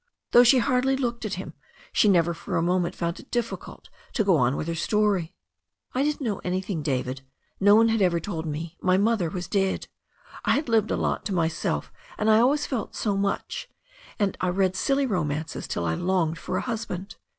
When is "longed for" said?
15.93-16.57